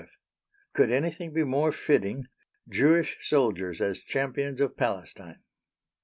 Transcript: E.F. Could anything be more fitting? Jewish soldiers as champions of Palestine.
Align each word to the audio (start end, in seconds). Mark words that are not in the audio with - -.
E.F. 0.01 0.17
Could 0.73 0.89
anything 0.89 1.31
be 1.31 1.43
more 1.43 1.71
fitting? 1.71 2.25
Jewish 2.67 3.19
soldiers 3.21 3.79
as 3.81 3.99
champions 3.99 4.59
of 4.59 4.75
Palestine. 4.75 5.43